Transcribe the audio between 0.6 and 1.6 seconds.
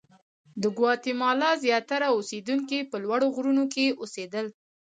د ګواتیمالا